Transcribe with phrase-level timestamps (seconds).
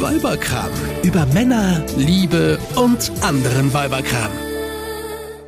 [0.00, 0.70] Weiberkram.
[1.02, 4.30] Über Männer, Liebe und anderen Weiberkram.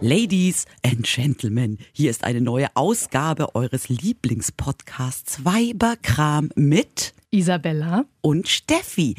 [0.01, 9.16] Ladies and Gentlemen, hier ist eine neue Ausgabe eures Lieblingspodcasts Weiberkram mit Isabella und Steffi.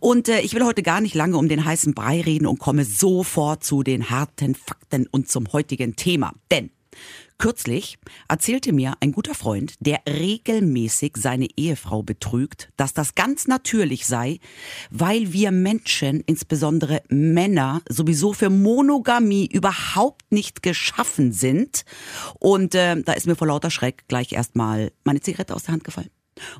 [0.00, 2.84] Und äh, ich will heute gar nicht lange um den heißen Brei reden und komme
[2.84, 6.32] sofort zu den harten Fakten und zum heutigen Thema.
[6.50, 6.70] Denn
[7.38, 14.06] Kürzlich erzählte mir ein guter Freund, der regelmäßig seine Ehefrau betrügt, dass das ganz natürlich
[14.06, 14.38] sei,
[14.90, 21.84] weil wir Menschen, insbesondere Männer, sowieso für Monogamie überhaupt nicht geschaffen sind.
[22.38, 25.84] Und äh, da ist mir vor lauter Schreck gleich erstmal meine Zigarette aus der Hand
[25.84, 26.10] gefallen.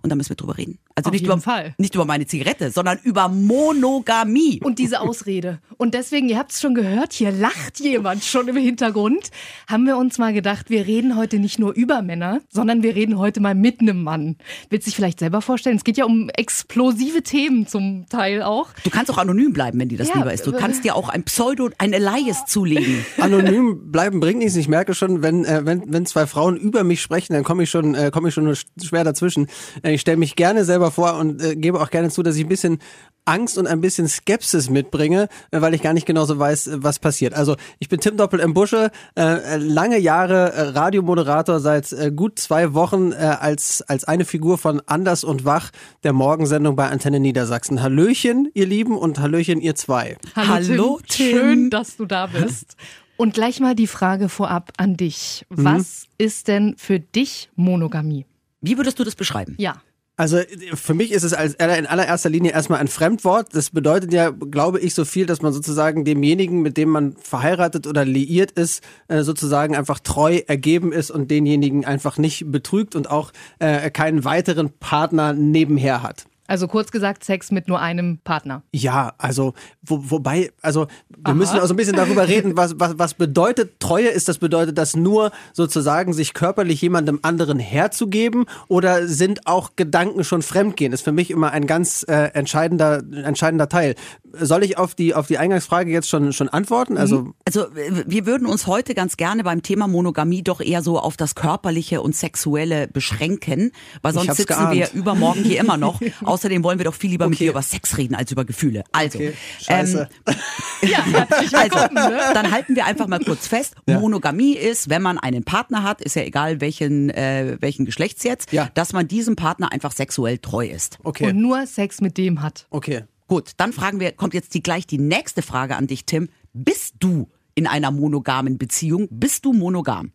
[0.03, 0.79] Und da müssen wir drüber reden.
[0.95, 1.75] Also Auf nicht jeden über, Fall.
[1.79, 4.61] nicht über meine Zigarette, sondern über Monogamie.
[4.63, 5.61] Und diese Ausrede.
[5.79, 9.31] Und deswegen, ihr habt es schon gehört, hier lacht jemand schon im Hintergrund.
[9.69, 13.19] Haben wir uns mal gedacht, wir reden heute nicht nur über Männer, sondern wir reden
[13.19, 14.37] heute mal mit einem Mann.
[14.69, 15.77] Willst du dich vielleicht selber vorstellen?
[15.77, 18.69] Es geht ja um explosive Themen zum Teil auch.
[18.85, 20.47] Du kannst auch anonym bleiben, wenn dir das Ja, lieber ist.
[20.47, 23.05] Du äh, kannst dir auch ein Pseudo, ein Elias zulegen.
[23.19, 24.57] Anonym bleiben bringt nichts.
[24.57, 27.71] Ich merke schon, wenn, äh, wenn, wenn zwei Frauen über mich sprechen, dann komme ich
[27.71, 29.49] schon, äh, komme ich schon schwer dazwischen.
[29.83, 32.45] Äh, ich stelle mich gerne selber vor und äh, gebe auch gerne zu, dass ich
[32.45, 32.79] ein bisschen
[33.25, 36.83] Angst und ein bisschen Skepsis mitbringe, äh, weil ich gar nicht genau so weiß, äh,
[36.83, 37.35] was passiert.
[37.35, 42.39] Also ich bin Tim Doppel im Busche, äh, lange Jahre äh, Radiomoderator, seit äh, gut
[42.39, 45.71] zwei Wochen äh, als, als eine Figur von Anders und Wach
[46.03, 47.83] der Morgensendung bei Antenne Niedersachsen.
[47.83, 50.17] Hallöchen, ihr Lieben, und Hallöchen, ihr zwei.
[50.35, 51.39] Hallo, Tim.
[51.39, 52.77] Schön, dass du da bist.
[53.19, 55.47] Und gleich mal die Frage vorab an dich.
[55.49, 58.27] Was ist denn für dich Monogamie?
[58.63, 59.55] Wie würdest du das beschreiben?
[59.59, 59.83] Ja.
[60.17, 60.41] Also
[60.75, 63.49] für mich ist es als in allererster Linie erstmal ein Fremdwort.
[63.55, 67.87] Das bedeutet ja, glaube ich, so viel, dass man sozusagen demjenigen, mit dem man verheiratet
[67.87, 73.11] oder liiert ist, äh, sozusagen einfach treu ergeben ist und denjenigen einfach nicht betrügt und
[73.11, 76.27] auch äh, keinen weiteren Partner nebenher hat.
[76.53, 78.63] Also kurz gesagt, Sex mit nur einem Partner.
[78.73, 82.99] Ja, also wo, wobei, also wir müssen auch so ein bisschen darüber reden, was, was,
[82.99, 84.29] was bedeutet Treue ist.
[84.29, 90.43] Das bedeutet das nur sozusagen sich körperlich jemandem anderen herzugeben oder sind auch Gedanken schon
[90.43, 90.93] fremdgehen?
[90.93, 93.95] Ist für mich immer ein ganz äh, entscheidender, entscheidender Teil.
[94.35, 96.99] Soll ich auf die, auf die Eingangsfrage jetzt schon, schon antworten?
[96.99, 100.99] Also Also äh, wir würden uns heute ganz gerne beim Thema Monogamie doch eher so
[100.99, 104.75] auf das Körperliche und Sexuelle beschränken, weil sonst sitzen geahnt.
[104.75, 105.99] wir übermorgen hier immer noch.
[106.43, 107.45] Außerdem wollen wir doch viel lieber mit Okay.
[107.45, 108.83] dir über Sex reden als über Gefühle.
[108.91, 110.09] Also, Okay, scheiße.
[110.83, 111.95] Ja, also willkommen.
[111.95, 112.19] ne?
[112.35, 113.77] dann halten wir einfach mal kurz fest.
[113.89, 114.01] Ja.
[114.01, 118.51] Monogamie ist, wenn man einen Partner hat, ist ja egal welchen, äh, welchen Geschlechts jetzt,
[118.53, 118.69] Ja.
[118.75, 120.99] dass man diesem Partner einfach sexuell treu ist.
[121.05, 122.67] okay, Und nur Sex mit dem hat.
[122.71, 123.05] okay.
[123.29, 126.29] Gut, dann fragen wir, kommt jetzt die, gleich die nächste Frage an dich, Tim.
[126.53, 129.07] Bist du in einer monogamen Beziehung?
[129.11, 130.11] Bist du monogam?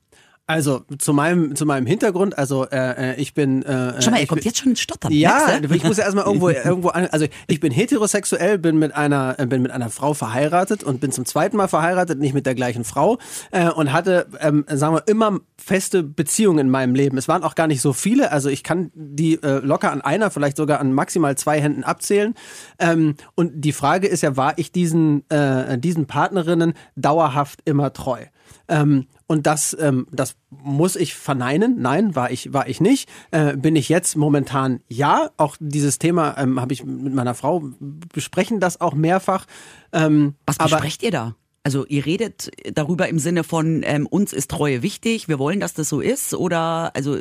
[0.49, 3.63] Also zu meinem, zu meinem Hintergrund, also äh, äh, ich bin.
[3.63, 5.11] Äh, Schau mal, ich er kommt bin, jetzt schon Stottern.
[5.11, 9.35] Ja, ich muss ja erstmal irgendwo, irgendwo an, also ich bin heterosexuell, bin mit einer,
[9.39, 12.55] äh, bin mit einer Frau verheiratet und bin zum zweiten Mal verheiratet, nicht mit der
[12.55, 13.17] gleichen Frau
[13.51, 17.17] äh, und hatte, ähm, sagen wir, immer feste Beziehungen in meinem Leben.
[17.17, 20.31] Es waren auch gar nicht so viele, also ich kann die äh, locker an einer,
[20.31, 22.35] vielleicht sogar an maximal zwei Händen abzählen.
[22.79, 28.23] Ähm, und die Frage ist ja, war ich diesen, äh, diesen Partnerinnen dauerhaft immer treu?
[28.67, 31.81] Ähm, und das, ähm, das muss ich verneinen.
[31.81, 33.09] Nein, war ich, war ich nicht.
[33.31, 35.29] Äh, bin ich jetzt momentan ja.
[35.37, 39.45] Auch dieses Thema ähm, habe ich mit meiner Frau besprechen das auch mehrfach.
[39.91, 41.35] Ähm, Was aber besprecht ihr da?
[41.67, 45.73] Also ihr redet darüber im Sinne von ähm, uns ist Treue wichtig, wir wollen, dass
[45.73, 47.17] das so ist oder also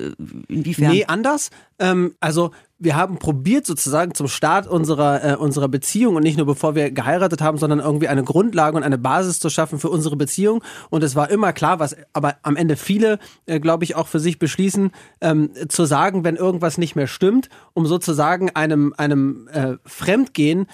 [0.47, 0.93] inwiefern?
[0.93, 1.50] Nee, anders.
[1.81, 6.44] Ähm, also wir haben probiert sozusagen zum Start unserer, äh, unserer Beziehung und nicht nur
[6.44, 10.16] bevor wir geheiratet haben, sondern irgendwie eine Grundlage und eine Basis zu schaffen für unsere
[10.16, 10.62] Beziehung.
[10.91, 14.20] Und es war immer klar, was aber am Ende viele, äh, glaube ich, auch für
[14.20, 14.91] sich beschließen,
[15.22, 20.66] ähm, zu sagen, wenn irgendwas nicht mehr stimmt, um sozusagen einem, einem äh, Fremdgehen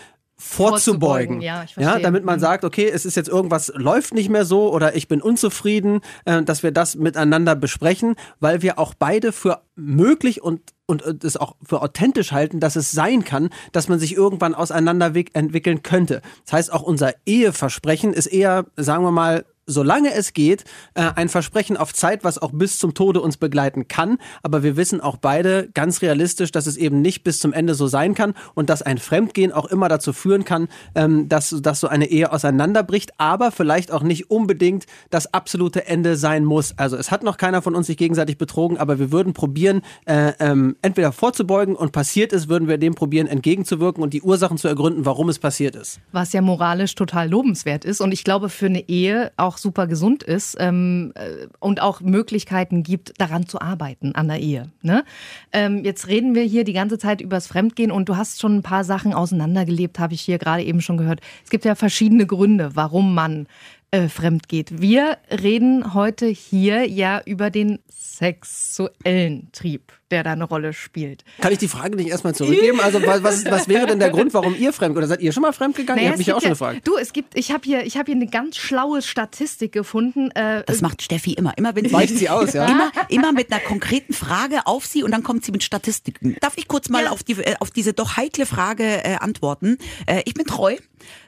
[0.43, 1.41] vorzubeugen.
[1.41, 2.03] Vorzubeugen, ja, verstehe.
[2.03, 2.41] damit man Mhm.
[2.41, 6.43] sagt, okay, es ist jetzt irgendwas läuft nicht mehr so oder ich bin unzufrieden, äh,
[6.43, 11.37] dass wir das miteinander besprechen, weil wir auch beide für möglich und und äh, das
[11.37, 15.83] auch für authentisch halten, dass es sein kann, dass man sich irgendwann auseinander wick- entwickeln
[15.83, 16.21] könnte.
[16.45, 20.65] Das heißt, auch unser Eheversprechen ist eher, sagen wir mal, solange es geht,
[20.95, 24.19] äh, ein Versprechen auf Zeit, was auch bis zum Tode uns begleiten kann.
[24.43, 27.87] Aber wir wissen auch beide ganz realistisch, dass es eben nicht bis zum Ende so
[27.87, 31.89] sein kann und dass ein Fremdgehen auch immer dazu führen kann, ähm, dass, dass so
[31.89, 36.77] eine Ehe auseinanderbricht, aber vielleicht auch nicht unbedingt das absolute Ende sein muss.
[36.79, 40.33] Also es hat noch keiner von uns sich gegenseitig betrogen, aber wir würden probieren, äh,
[40.41, 44.69] ähm, entweder vorzubeugen und passiert ist, würden wir dem probieren entgegenzuwirken und die Ursachen zu
[44.69, 46.01] ergründen, warum es passiert ist.
[46.13, 48.01] Was ja moralisch total lobenswert ist.
[48.01, 52.01] Und ich glaube, für eine Ehe auch auch super gesund ist ähm, äh, und auch
[52.01, 54.71] Möglichkeiten gibt, daran zu arbeiten an der Ehe.
[54.81, 55.05] Ne?
[55.53, 58.63] Ähm, jetzt reden wir hier die ganze Zeit übers Fremdgehen und du hast schon ein
[58.63, 61.21] paar Sachen auseinandergelebt, habe ich hier gerade eben schon gehört.
[61.45, 63.47] Es gibt ja verschiedene Gründe, warum man
[63.93, 64.81] äh, fremd geht.
[64.81, 71.25] Wir reden heute hier ja über den sexuellen Trieb, der da eine Rolle spielt.
[71.41, 72.81] Kann ich die Frage nicht erstmal zurückgeben?
[72.81, 75.43] Also was, was, was wäre denn der Grund, warum ihr fremd oder seid ihr schon
[75.43, 75.97] mal fremd gegangen?
[75.99, 76.81] Naja, ihr habt mich ja auch schon ja, gefragt.
[76.89, 80.31] Du, es gibt, ich habe hier, ich habe hier eine ganz schlaue Statistik gefunden.
[80.33, 81.57] Äh, Das macht Steffi immer.
[81.59, 82.67] Immer wenn sie Weicht sie aus, ja?
[82.67, 86.37] Immer, immer mit einer konkreten Frage auf sie und dann kommt sie mit Statistiken.
[86.41, 87.11] Darf ich kurz mal Ja.
[87.11, 89.77] auf, die, äh, auf diese doch heikle Frage äh, antworten?
[90.07, 90.77] Äh, ich bin treu.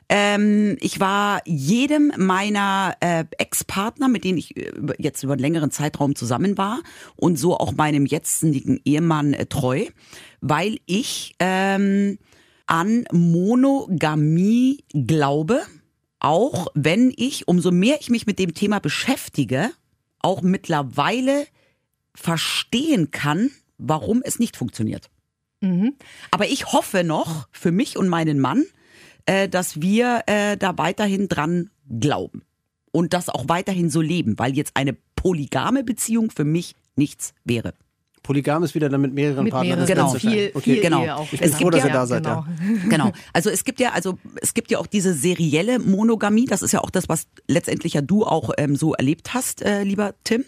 [0.08, 5.70] Ähm, ich war jedem meiner äh, Ex-Partner, mit denen ich äh, jetzt über einen längeren
[5.70, 6.82] Zeitraum zusammen war
[7.16, 9.86] und so auch meinem jetzigen Ehemann äh, treu,
[10.40, 12.18] weil ich ähm,
[12.66, 15.62] an Monogamie glaube,
[16.20, 19.70] auch wenn ich, umso mehr ich mich mit dem Thema beschäftige,
[20.20, 21.46] auch mittlerweile
[22.14, 25.10] verstehen kann, warum es nicht funktioniert.
[25.60, 25.94] mhm.
[26.30, 28.64] Aber ich hoffe noch für mich und meinen Mann,
[29.26, 32.42] äh, dass wir äh, da weiterhin dran glauben
[32.92, 37.74] und das auch weiterhin so leben, weil jetzt eine polygame Beziehung für mich nichts wäre.
[38.22, 39.80] Polygam ist wieder dann mit mehreren mit Partnern.
[39.80, 40.32] mehreren, das Genau.
[40.34, 40.50] Viel.
[40.54, 40.72] Okay.
[40.74, 41.02] viel genau.
[41.04, 41.30] Ehe auch.
[41.30, 42.46] Ich bin Es froh, gibt dass ihr ja- da seid, ja.
[42.88, 43.12] Genau.
[43.34, 46.46] Also es gibt ja, also es gibt ja auch diese serielle Monogamie.
[46.46, 49.82] Das ist ja auch das, was letztendlich ja du auch ähm, so erlebt hast, äh,
[49.82, 50.42] lieber Tim.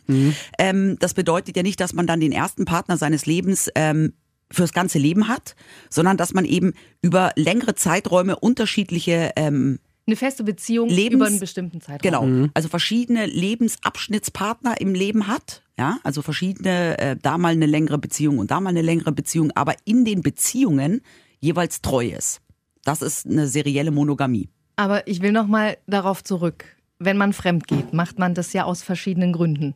[0.59, 4.15] Ähm, das bedeutet ja nicht, dass man dann den ersten Partner seines Lebens ähm,
[4.51, 5.57] fürs ganze Leben hat,
[5.91, 6.73] sondern dass man eben
[7.03, 12.01] über längere Zeiträume unterschiedliche ähm, Eine feste Beziehung Lebens- über einen bestimmten Zeitraum.
[12.03, 12.49] Genau.
[12.55, 15.63] Also verschiedene Lebensabschnittspartner im Leben hat.
[15.79, 19.51] Ja, also verschiedene, äh, da mal eine längere Beziehung und da mal eine längere Beziehung,
[19.55, 21.03] aber in den Beziehungen
[21.41, 22.41] jeweils treu ist.
[22.83, 24.49] Das ist eine serielle Monogamie.
[24.77, 26.65] Aber ich will noch mal darauf zurück.
[26.99, 29.75] Wenn man fremd geht, macht man das ja aus verschiedenen Gründen.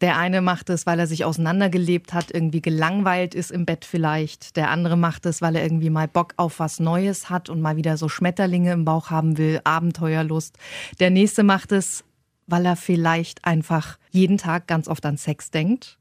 [0.00, 4.56] Der eine macht es, weil er sich auseinandergelebt hat, irgendwie gelangweilt ist im Bett vielleicht.
[4.56, 7.76] Der andere macht es, weil er irgendwie mal Bock auf was Neues hat und mal
[7.76, 10.56] wieder so Schmetterlinge im Bauch haben will, Abenteuerlust.
[11.00, 12.04] Der nächste macht es,
[12.46, 15.98] weil er vielleicht einfach jeden Tag ganz oft an Sex denkt.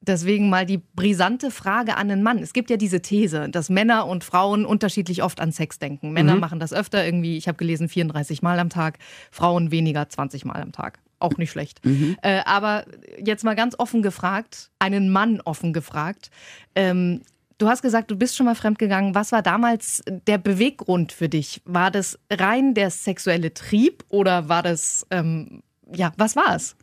[0.00, 2.38] Deswegen mal die brisante Frage an den Mann.
[2.38, 6.12] Es gibt ja diese These, dass Männer und Frauen unterschiedlich oft an Sex denken.
[6.12, 8.98] Männer machen das öfter irgendwie, ich habe gelesen, 34 Mal am Tag,
[9.30, 10.98] Frauen weniger 20 Mal am Tag.
[11.18, 11.80] Auch nicht schlecht.
[12.22, 12.84] Äh, aber
[13.24, 16.30] jetzt mal ganz offen gefragt, einen Mann offen gefragt.
[16.74, 17.22] Ähm,
[17.58, 19.14] du hast gesagt, du bist schon mal fremdgegangen.
[19.14, 21.62] Was war damals der Beweggrund für dich?
[21.64, 25.62] War das rein der sexuelle Trieb oder war das, ähm,
[25.92, 26.76] ja, was war es?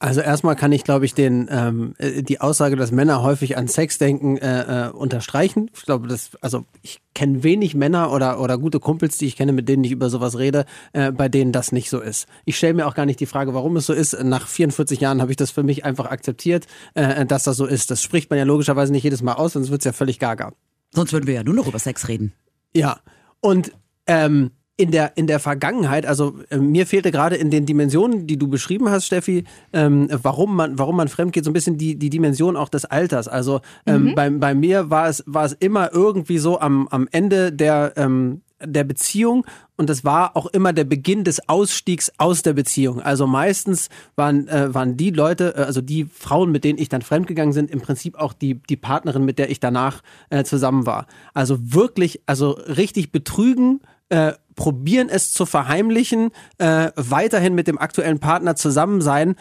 [0.00, 3.66] Also erstmal kann ich, glaube ich, den ähm, äh, die Aussage, dass Männer häufig an
[3.66, 5.70] Sex denken, äh, äh, unterstreichen.
[5.74, 9.52] Ich glaube, das, also ich kenne wenig Männer oder oder gute Kumpels, die ich kenne,
[9.52, 12.28] mit denen ich über sowas rede, äh, bei denen das nicht so ist.
[12.44, 14.22] Ich stelle mir auch gar nicht die Frage, warum es so ist.
[14.22, 17.90] Nach 44 Jahren habe ich das für mich einfach akzeptiert, äh, dass das so ist.
[17.90, 20.52] Das spricht man ja logischerweise nicht jedes Mal aus, sonst wird's ja völlig gaga.
[20.94, 22.32] Sonst würden wir ja nur noch über Sex reden.
[22.72, 23.00] Ja,
[23.40, 23.72] und
[24.06, 28.38] ähm, in der, in der Vergangenheit, also äh, mir fehlte gerade in den Dimensionen, die
[28.38, 29.42] du beschrieben hast, Steffi,
[29.72, 32.84] ähm, warum man, warum man fremd geht, so ein bisschen die, die Dimension auch des
[32.84, 33.26] Alters.
[33.26, 37.52] Also ähm, bei, bei mir war es, war es immer irgendwie so am, am Ende
[37.52, 39.44] der, ähm, der Beziehung
[39.76, 43.00] und das war auch immer der Beginn des Ausstiegs aus der Beziehung.
[43.00, 47.02] Also meistens waren, äh, waren die Leute, äh, also die Frauen, mit denen ich dann
[47.02, 51.06] fremdgegangen sind, im Prinzip auch die, die Partnerin, mit der ich danach äh, zusammen war.
[51.34, 58.18] Also wirklich, also richtig betrügen, äh, probieren es zu verheimlichen, äh, weiterhin mit dem aktuellen
[58.18, 59.36] Partner zusammen sein,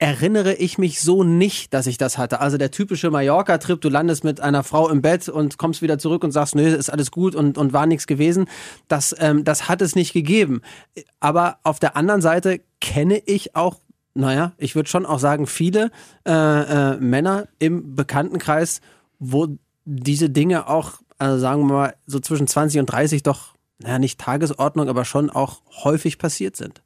[0.00, 2.40] erinnere ich mich so nicht, dass ich das hatte.
[2.40, 6.24] Also der typische Mallorca-Trip, du landest mit einer Frau im Bett und kommst wieder zurück
[6.24, 8.46] und sagst, nö, ist alles gut und, und war nichts gewesen.
[8.88, 10.62] Das, ähm, das hat es nicht gegeben.
[11.20, 13.78] Aber auf der anderen Seite kenne ich auch,
[14.14, 15.90] naja, ich würde schon auch sagen, viele
[16.26, 18.80] äh, äh, Männer im Bekanntenkreis,
[19.18, 19.48] wo
[19.84, 24.20] diese Dinge auch, also sagen wir mal, so zwischen 20 und 30 doch naja, nicht
[24.20, 26.82] Tagesordnung, aber schon auch häufig passiert sind.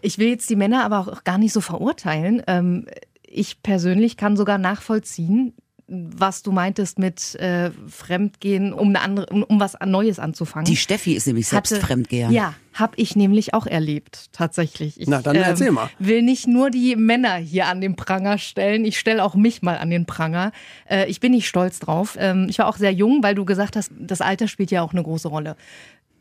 [0.00, 2.42] Ich will jetzt die Männer aber auch gar nicht so verurteilen.
[2.46, 2.86] Ähm,
[3.22, 5.54] ich persönlich kann sogar nachvollziehen,
[5.88, 10.64] was du meintest mit äh, Fremdgehen, um, eine andere, um, um was Neues anzufangen.
[10.64, 12.30] Die Steffi ist nämlich selbst Hatte- Fremdgeher.
[12.30, 14.98] Ja, habe ich nämlich auch erlebt, tatsächlich.
[14.98, 15.90] Ich, ähm, Na, dann erzähl mal.
[15.98, 19.76] will nicht nur die Männer hier an den Pranger stellen, ich stelle auch mich mal
[19.76, 20.52] an den Pranger.
[20.88, 22.16] Äh, ich bin nicht stolz drauf.
[22.18, 24.92] Ähm, ich war auch sehr jung, weil du gesagt hast, das Alter spielt ja auch
[24.92, 25.56] eine große Rolle.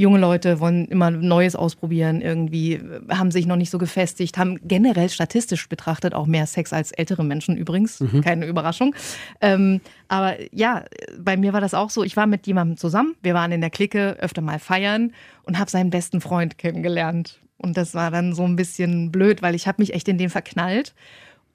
[0.01, 5.09] Junge Leute wollen immer Neues ausprobieren, irgendwie haben sich noch nicht so gefestigt, haben generell
[5.09, 7.99] statistisch betrachtet auch mehr Sex als ältere Menschen übrigens.
[7.99, 8.21] Mhm.
[8.21, 8.95] Keine Überraschung.
[9.41, 10.85] Ähm, aber ja,
[11.19, 12.03] bei mir war das auch so.
[12.03, 15.69] Ich war mit jemandem zusammen, wir waren in der Clique öfter mal feiern und habe
[15.69, 17.39] seinen besten Freund kennengelernt.
[17.57, 20.31] Und das war dann so ein bisschen blöd, weil ich habe mich echt in den
[20.31, 20.95] verknallt.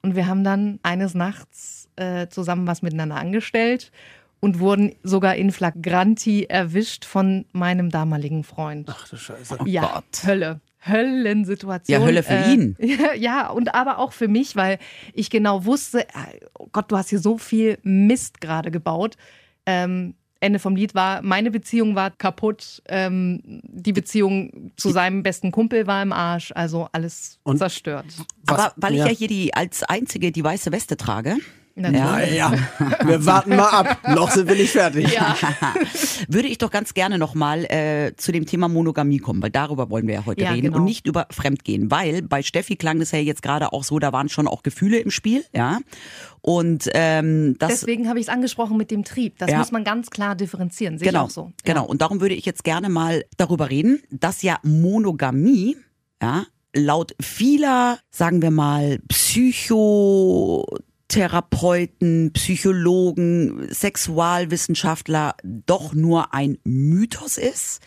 [0.01, 3.91] Und wir haben dann eines Nachts äh, zusammen was miteinander angestellt
[4.39, 8.87] und wurden sogar in flagranti erwischt von meinem damaligen Freund.
[8.91, 9.57] Ach du Scheiße.
[9.59, 10.25] Oh ja, Gott.
[10.25, 10.61] Hölle.
[10.79, 11.99] Höllensituation.
[12.01, 12.75] Ja, Hölle für ihn.
[12.79, 14.77] Ja, ja, und aber auch für mich, weil
[15.13, 19.15] ich genau wusste, äh, oh Gott, du hast hier so viel Mist gerade gebaut.
[19.65, 25.51] Ähm, Ende vom Lied war, meine Beziehung war kaputt, ähm, die Beziehung zu seinem besten
[25.51, 28.05] Kumpel war im Arsch, also alles Und- zerstört.
[28.45, 29.07] Was- Aber weil ich ja.
[29.07, 31.37] ja hier die als einzige die weiße Weste trage,
[31.77, 32.01] Natürlich.
[32.01, 32.51] Naja,
[33.05, 33.99] wir warten mal ab.
[34.15, 35.13] Noch sind wir nicht fertig.
[35.13, 35.35] Ja.
[36.27, 40.07] würde ich doch ganz gerne nochmal äh, zu dem Thema Monogamie kommen, weil darüber wollen
[40.07, 40.77] wir ja heute Ja, reden genau.
[40.77, 44.11] und nicht über Fremdgehen, weil bei Steffi klang das ja jetzt gerade auch so, da
[44.11, 45.79] waren schon auch Gefühle im Spiel, ja.
[46.41, 49.37] Und ähm, das Deswegen habe ich es angesprochen mit dem Trieb.
[49.37, 49.57] Das Ja.
[49.59, 50.97] muss man ganz klar differenzieren.
[50.97, 51.51] Sehe genau, ich auch so.
[51.63, 51.85] genau.
[51.85, 55.77] Und darum würde ich jetzt gerne mal darüber reden, dass ja Monogamie,
[56.21, 58.99] ja, laut vieler, sagen wir mal,
[61.07, 67.81] Psychotherapeuten, Psychologen, Sexualwissenschaftler doch nur ein Mythos ist,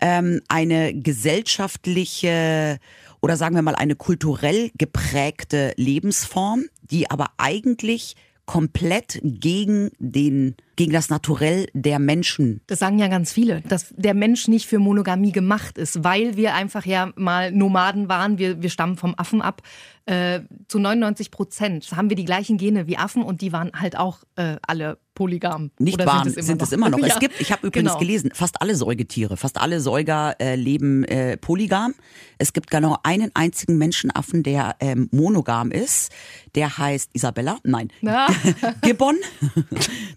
[0.00, 2.78] ähm, eine gesellschaftliche
[3.22, 8.14] oder sagen wir mal eine kulturell geprägte Lebensform, die aber eigentlich
[8.44, 14.14] komplett gegen den gegen das Naturell der Menschen Das sagen ja ganz viele, dass der
[14.14, 18.38] Mensch nicht für Monogamie gemacht ist, weil wir einfach ja mal Nomaden waren.
[18.38, 19.62] Wir, wir stammen vom Affen ab.
[20.06, 23.96] Äh, zu 99 Prozent haben wir die gleichen Gene wie Affen und die waren halt
[23.96, 25.70] auch äh, alle polygam.
[25.78, 26.66] nicht Oder waren, sind es immer sind noch?
[26.66, 26.98] es immer noch.
[27.00, 27.98] Ja, Es gibt, ich habe übrigens genau.
[27.98, 31.94] gelesen, fast alle Säugetiere, fast alle Säuger äh, leben äh, polygam.
[32.38, 36.10] Es gibt genau einen einzigen Menschenaffen, der ähm, monogam ist.
[36.54, 37.92] Der heißt Isabella, nein.
[38.82, 39.16] Gibbon.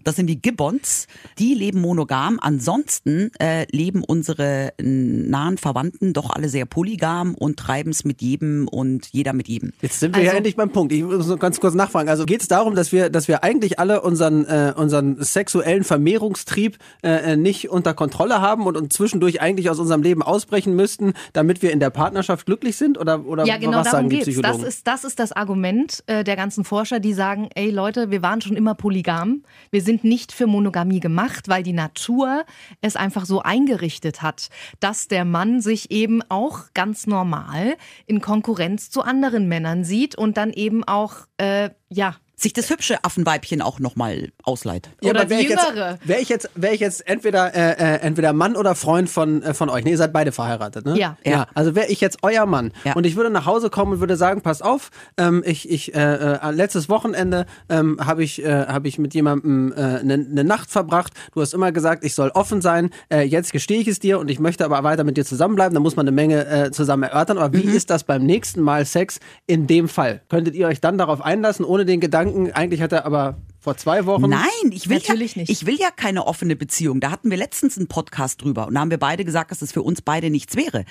[0.02, 1.06] Das sind die Gibbons.
[1.38, 2.38] Die leben monogam.
[2.40, 8.20] Ansonsten äh, leben unsere äh, nahen Verwandten doch alle sehr polygam und treiben es mit
[8.20, 9.72] jedem und jeder mit jedem.
[9.80, 10.92] Jetzt sind wir ja Also- endlich beim Punkt.
[10.92, 12.08] Ich muss noch ganz kurz nachfragen.
[12.10, 16.76] Also geht es darum, dass wir, dass wir eigentlich alle unseren, äh, unseren sexuellen Vermehrungstrieb
[17.02, 21.62] äh, nicht unter Kontrolle haben und uns zwischendurch eigentlich aus unserem Leben ausbrechen müssten, damit
[21.62, 22.98] wir in der Partnerschaft glücklich sind?
[22.98, 24.26] Oder, oder Ja, genau was darum sagen die geht's.
[24.26, 24.64] Das Psychologen?
[24.68, 28.42] ist, das ist das Argument äh, der ganzen Forscher, die sagen, ey Leute, wir waren
[28.42, 29.42] schon immer polygam.
[29.70, 32.44] Wir sind nicht für Monogamie gemacht, weil die Natur
[32.80, 34.48] es einfach so eingerichtet hat,
[34.80, 37.76] dass der Mann sich eben auch ganz normal
[38.06, 43.02] in Konkurrenz zu anderen Männern sieht und dann eben auch, äh, ja, Sich das hübsche
[43.04, 44.90] Affenweibchen auch nochmal ausleiht.
[45.02, 45.98] Oder aber wär die ich jetzt, Jüngere.
[46.04, 49.54] Wäre ich jetzt, wär ich jetzt entweder, äh, äh, entweder Mann oder Freund von, äh,
[49.54, 49.84] von euch.
[49.84, 50.98] Nee, ihr seid beide verheiratet, ne?
[50.98, 51.16] Ja.
[51.24, 51.46] ja.
[51.54, 52.94] Also wäre ich jetzt euer Mann Ja.
[52.94, 56.00] und ich würde nach Hause kommen und würde sagen, pass auf, ähm, ich, ich, äh,
[56.34, 60.44] äh, letztes Wochenende ähm, habe ich, äh, hab ich mit jemandem eine äh, ne ne
[60.44, 61.12] Nacht verbracht.
[61.34, 62.90] Du hast immer gesagt, ich soll offen sein.
[63.12, 65.72] Äh, jetzt gestehe ich es dir und ich möchte aber weiter mit dir zusammenbleiben.
[65.74, 67.38] Da muss man eine Menge äh, zusammen erörtern.
[67.38, 67.74] Aber wie Mhm.
[67.74, 70.20] ist das beim nächsten Mal Sex in dem Fall?
[70.28, 74.04] Könntet ihr euch dann darauf einlassen, ohne den Gedanken, eigentlich hat er aber vor zwei
[74.04, 74.28] Wochen.
[74.28, 75.50] Nein, ich will Natürlich ja, nicht.
[75.50, 77.00] Ich will ja keine offene Beziehung.
[77.00, 79.72] Da hatten wir letztens einen Podcast drüber und da haben wir beide gesagt, dass es
[79.72, 80.84] für uns beide nichts wäre.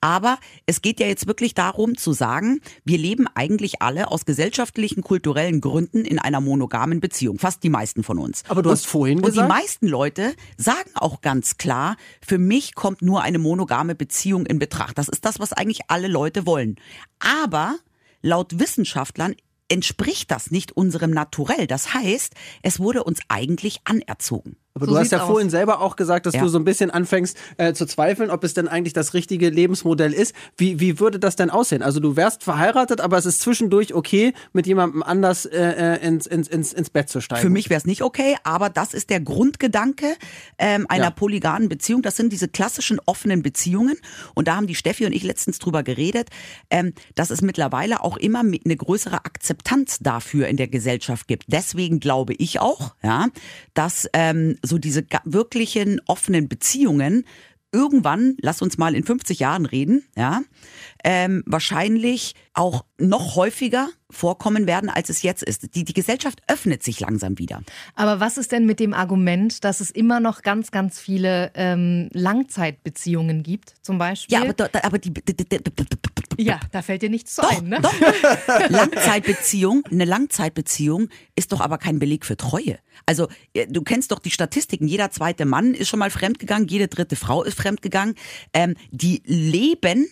[0.00, 5.02] Aber es geht ja jetzt wirklich darum zu sagen, wir leben eigentlich alle aus gesellschaftlichen,
[5.02, 7.38] kulturellen Gründen in einer monogamen Beziehung.
[7.38, 8.42] Fast die meisten von uns.
[8.48, 12.38] Aber du und, hast vorhin und gesagt- die meisten Leute sagen auch ganz klar, für
[12.38, 14.96] mich kommt nur eine monogame Beziehung in Betracht.
[14.96, 16.76] Das ist das, was eigentlich alle Leute wollen.
[17.18, 17.76] Aber
[18.22, 19.34] laut Wissenschaftlern
[19.68, 21.66] entspricht das nicht unserem Naturell.
[21.66, 24.56] Das heißt, es wurde uns eigentlich anerzogen.
[24.76, 25.26] Aber So du hast ja aus.
[25.28, 26.40] vorhin selber auch gesagt, dass Ja.
[26.42, 30.12] du so ein bisschen anfängst äh, zu zweifeln, ob es denn eigentlich das richtige Lebensmodell
[30.12, 30.34] ist.
[30.56, 31.80] Wie, wie würde das denn aussehen?
[31.82, 35.58] Also du wärst verheiratet, aber es ist zwischendurch okay, mit jemandem anders äh,
[35.94, 37.40] äh, ins, ins, ins, ins Bett zu steigen.
[37.42, 40.06] Für mich wäre es nicht okay, aber das ist der Grundgedanke
[40.58, 41.10] ähm, einer Ja.
[41.10, 42.02] polygamen Beziehung.
[42.02, 43.94] Das sind diese klassischen offenen Beziehungen.
[44.34, 46.30] Und da haben die Steffi und ich letztens drüber geredet,
[46.70, 51.44] ähm, dass es mittlerweile auch immer eine größere Akzeptanz dafür in der Gesellschaft gibt.
[51.46, 53.28] Deswegen glaube ich auch, ja,
[53.74, 57.24] dass ähm, so diese wirklichen offenen Beziehungen.
[57.72, 60.42] Irgendwann, lass uns mal in 50 Jahren reden, ja,
[61.04, 65.74] ähm, wahrscheinlich auch noch häufiger vorkommen werden, als es jetzt ist.
[65.74, 67.62] Die, die Gesellschaft öffnet sich langsam wieder.
[67.94, 72.08] Aber was ist denn mit dem Argument, dass es immer noch ganz, ganz viele ähm,
[72.12, 74.36] Langzeitbeziehungen gibt, zum Beispiel?
[74.38, 75.12] Ja, aber, da- aber die,
[76.38, 77.80] Ja, da fällt dir nichts zu doch, ein, ne?
[77.80, 77.92] doch.
[78.70, 82.78] Langzeitbeziehung, eine Langzeitbeziehung ist doch aber kein Beleg für Treue.
[83.06, 84.86] Also äh, du kennst doch die Statistiken.
[84.86, 88.14] Jeder zweite Mann ist schon mal fremdgegangen, jede dritte Frau ist fremdgegangen.
[88.52, 90.06] Ähm, die leben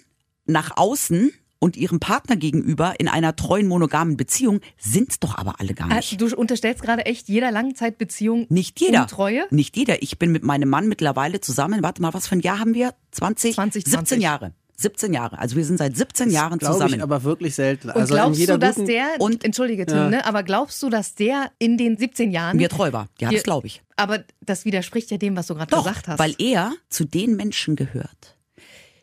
[0.52, 5.75] nach außen und ihrem Partner gegenüber in einer treuen monogamen Beziehung sind doch aber alle
[5.75, 6.21] gar Ah, nicht.
[6.21, 9.02] Du unterstellst gerade echt jeder Langzeitbeziehung Nicht jeder.
[9.02, 9.44] Untreue?
[9.50, 10.02] Nicht jeder.
[10.02, 11.82] Ich bin mit meinem Mann mittlerweile zusammen.
[11.82, 12.94] Warte mal, was für ein Jahr haben wir?
[13.12, 13.54] 20?
[13.54, 14.23] 20, 17 20.
[14.23, 14.52] Jahre.
[14.76, 15.38] 17 Jahre.
[15.38, 16.94] Also wir sind seit 17 Jahren Glaube zusammen.
[16.94, 17.90] ich aber wirklich selten.
[17.90, 20.88] Und also in glaubst jeder du, dass der, Und- entschuldige Tim, ne, aber glaubst du,
[20.88, 23.09] dass der in den 17 Jahren, mir treu war.
[23.21, 23.82] Ja, das glaube ich.
[23.94, 26.18] aber das widerspricht ja dem, was du gerade gesagt hast.
[26.18, 28.37] weil er zu den Menschen gehört,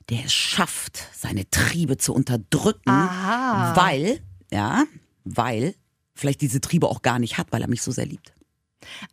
[0.09, 3.75] der es schafft, seine Triebe zu unterdrücken, Aha.
[3.75, 4.85] weil, ja,
[5.23, 5.75] weil
[6.15, 8.33] vielleicht diese Triebe auch gar nicht hat, weil er mich so sehr liebt.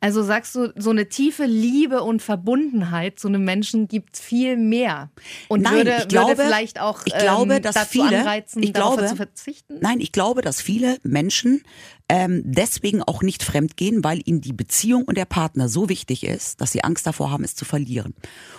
[0.00, 5.10] Also sagst du, so eine tiefe Liebe und Verbundenheit zu einem Menschen gibt viel mehr.
[5.48, 8.62] Und Nein, würde, ich glaube- würde vielleicht auch ich glaube, ähm, dass dazu viele- anreizen,
[8.62, 9.78] ich glaube- zu verzichten.
[9.80, 11.62] Nein, ich glaube, dass viele Menschen
[12.08, 16.60] ähm, deswegen auch nicht fremdgehen, weil ihnen die Beziehung und der Partner so wichtig ist,
[16.60, 18.14] dass sie Angst davor haben, es zu verlieren.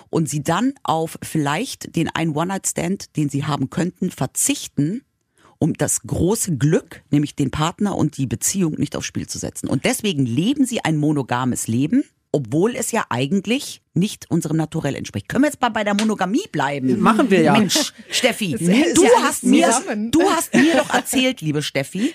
[0.10, 5.02] Und sie dann auf vielleicht den einen One-Night-Stand, den sie haben könnten, verzichten,
[5.60, 9.68] um das große Glück, nämlich den Partner und die Beziehung nicht aufs Spiel zu setzen.
[9.68, 15.28] Und deswegen leben sie ein monogames Leben, obwohl es ja eigentlich nicht unserem Naturell entspricht.
[15.28, 17.00] Können wir jetzt mal bei der Monogamie bleiben?
[17.00, 17.54] Machen wir ja.
[17.54, 18.52] Mensch, Steffi,
[18.94, 20.12] du hast mir, zusammen.
[20.12, 22.14] du hast mir doch erzählt, liebe Steffi,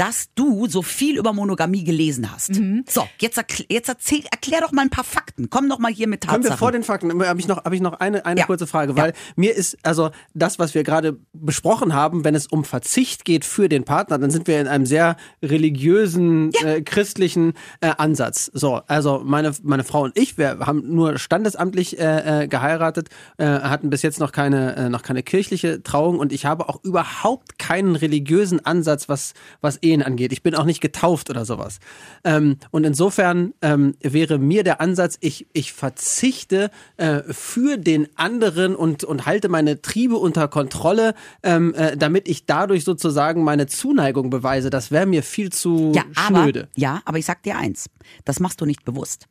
[0.00, 2.58] dass du so viel über Monogamie gelesen hast.
[2.58, 2.84] Mhm.
[2.88, 5.50] So, jetzt, erkl jetzt erzähl, erklär doch mal ein paar Fakten.
[5.50, 6.58] Komm doch mal hier mit Können wir Tatsachen.
[6.58, 8.46] vor den Fakten, habe ich noch, habe ich noch eine, eine Ja.
[8.46, 12.64] kurze Frage, weil mir ist, also das, was wir gerade besprochen haben, wenn es um
[12.64, 17.52] Verzicht geht für den Partner, dann sind wir in einem sehr religiösen, äh, christlichen
[17.82, 18.50] äh, Ansatz.
[18.54, 23.44] So, also meine, meine Frau und ich, wir haben nur standesamtlich äh, äh, geheiratet, äh,
[23.44, 27.58] hatten bis jetzt noch keine, äh, noch keine kirchliche Trauung und ich habe auch überhaupt
[27.58, 30.32] keinen religiösen Ansatz, was, was Ehen angeht.
[30.32, 31.78] Ich bin auch nicht getauft oder sowas.
[32.24, 38.74] Ähm, und insofern ähm, wäre mir der Ansatz, ich, ich verzichte äh, für den anderen
[38.74, 44.30] und, und halte meine Triebe unter Kontrolle, ähm, äh, damit ich dadurch sozusagen meine Zuneigung
[44.30, 44.70] beweise.
[44.70, 46.68] Das wäre mir viel zu ja, aber, schnöde.
[46.76, 47.86] ja, aber ich sag dir eins,
[48.24, 49.26] das machst du nicht bewusst.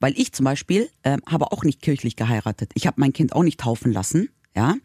[0.00, 2.72] Weil ich zum Beispiel ähm, habe auch nicht kirchlich geheiratet.
[2.74, 4.28] Ich habe mein Kind auch nicht taufen lassen.
[4.54, 4.76] Ja,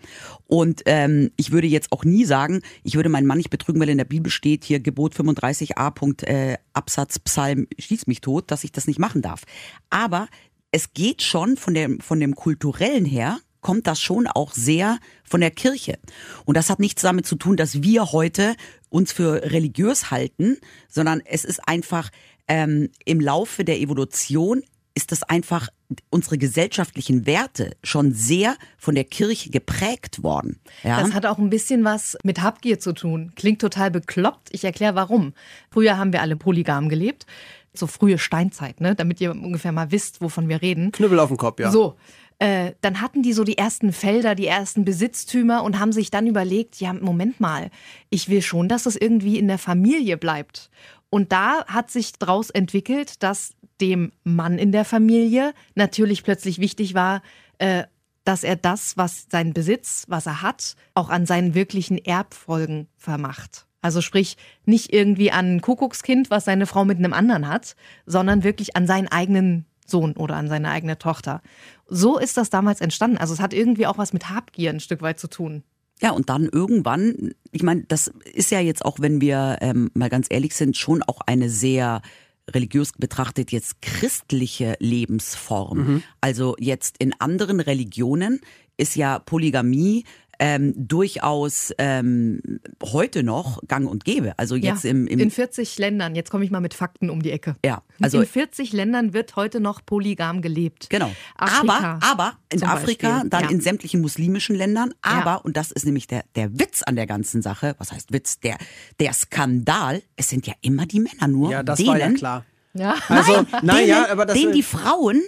[0.45, 3.89] und ähm, ich würde jetzt auch nie sagen, ich würde meinen Mann nicht betrügen, weil
[3.89, 5.91] in der Bibel steht hier Gebot 35a.
[5.91, 9.43] Punkt, äh, Absatz Psalm schieß mich tot, dass ich das nicht machen darf.
[9.89, 10.29] Aber
[10.71, 15.41] es geht schon von dem von dem kulturellen her kommt das schon auch sehr von
[15.41, 15.99] der Kirche.
[16.45, 18.55] Und das hat nichts damit zu tun, dass wir heute
[18.89, 22.09] uns für religiös halten, sondern es ist einfach
[22.47, 24.63] ähm, im Laufe der Evolution
[24.97, 25.69] ist das einfach
[26.09, 30.59] unsere gesellschaftlichen Werte schon sehr von der Kirche geprägt worden.
[30.83, 30.99] Ja?
[30.99, 33.31] Das hat auch ein bisschen was mit Habgier zu tun.
[33.35, 34.49] Klingt total bekloppt.
[34.51, 35.33] Ich erkläre warum.
[35.69, 37.27] Früher haben wir alle polygam gelebt.
[37.75, 38.95] So frühe Steinzeit, ne?
[38.95, 40.91] damit ihr ungefähr mal wisst, wovon wir reden.
[40.91, 41.69] Knüppel auf den Kopf, ja.
[41.69, 41.95] So.
[42.39, 46.27] Äh, dann hatten die so die ersten Felder, die ersten Besitztümer und haben sich dann
[46.27, 47.71] überlegt, ja, Moment mal,
[48.09, 50.69] ich will schon, dass das irgendwie in der Familie bleibt.
[51.09, 56.93] Und da hat sich daraus entwickelt, dass dem Mann in der Familie natürlich plötzlich wichtig
[56.93, 57.21] war,
[57.57, 57.83] äh,
[58.23, 63.65] dass er das, was sein Besitz, was er hat, auch an seinen wirklichen Erbfolgen vermacht.
[63.81, 68.43] Also sprich, nicht irgendwie an ein Kuckuckskind, was seine Frau mit einem anderen hat, sondern
[68.43, 71.41] wirklich an seinen eigenen Sohn oder an seine eigene Tochter.
[71.87, 73.17] So ist das damals entstanden.
[73.17, 75.63] Also es hat irgendwie auch was mit Habgier ein Stück weit zu tun.
[76.01, 80.09] Ja, und dann irgendwann, ich meine, das ist ja jetzt auch, wenn wir ähm, mal
[80.09, 82.01] ganz ehrlich sind, schon auch eine sehr
[82.49, 86.03] religiös betrachtet jetzt christliche Lebensform.
[86.21, 88.39] Also jetzt in anderen Religionen
[88.77, 90.05] ist ja Polygamie
[90.39, 92.41] ähm, durchaus ähm,
[92.83, 94.37] heute noch gang und gäbe.
[94.37, 97.21] Also jetzt ja, im, im in 40 Ländern, jetzt komme ich mal mit Fakten um
[97.21, 97.55] die Ecke.
[97.65, 100.89] ja, also in 40 Ländern wird heute noch polygam gelebt.
[100.89, 101.11] Genau.
[101.35, 103.49] Afrika aber, aber in Afrika, Beispiel, dann ja.
[103.49, 105.35] in sämtlichen muslimischen Ländern, aber, Ja.
[105.35, 108.57] und das ist nämlich der, der Witz an der ganzen Sache, was heißt Witz, der,
[108.99, 112.45] der Skandal, es sind ja immer die Männer nur, Ja, das denen, war ja klar.
[112.73, 112.95] Ja.
[113.09, 115.21] Also, Nein, denen, ja, aber das denen die Frauen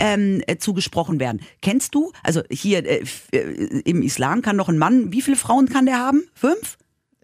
[0.00, 1.40] ähm, äh, zugesprochen werden.
[1.62, 5.68] Kennst du, also hier äh, äh, im Islam kann doch ein Mann, wie viele Frauen
[5.68, 6.24] kann der haben?
[6.34, 6.78] Fünf?